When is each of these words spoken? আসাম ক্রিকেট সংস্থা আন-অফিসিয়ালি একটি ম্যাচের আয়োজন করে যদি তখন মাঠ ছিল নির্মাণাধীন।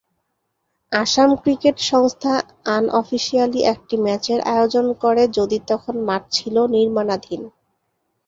আসাম 0.91 1.29
ক্রিকেট 1.41 1.77
সংস্থা 1.89 2.33
আন-অফিসিয়ালি 2.75 3.59
একটি 3.73 3.95
ম্যাচের 4.05 4.39
আয়োজন 4.51 4.85
করে 5.03 5.23
যদি 5.37 5.57
তখন 5.69 5.95
মাঠ 6.07 6.23
ছিল 6.31 6.55
নির্মাণাধীন। 6.75 7.41